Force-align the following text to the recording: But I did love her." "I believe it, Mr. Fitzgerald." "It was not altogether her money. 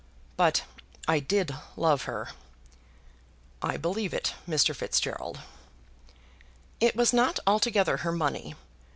But 0.35 0.63
I 1.07 1.19
did 1.19 1.55
love 1.75 2.05
her." 2.05 2.29
"I 3.61 3.77
believe 3.77 4.15
it, 4.15 4.33
Mr. 4.49 4.75
Fitzgerald." 4.75 5.41
"It 6.79 6.95
was 6.95 7.13
not 7.13 7.39
altogether 7.45 7.97
her 7.97 8.11
money. 8.11 8.55